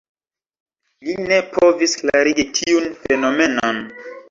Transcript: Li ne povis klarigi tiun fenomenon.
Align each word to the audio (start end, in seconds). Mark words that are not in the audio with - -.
Li 1.09 1.15
ne 1.27 1.37
povis 1.51 1.95
klarigi 2.01 2.47
tiun 2.59 2.91
fenomenon. 3.05 3.87